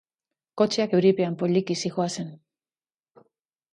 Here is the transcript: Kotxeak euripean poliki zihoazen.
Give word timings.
Kotxeak 0.61 0.95
euripean 0.99 1.37
poliki 1.43 1.77
zihoazen. 1.85 2.33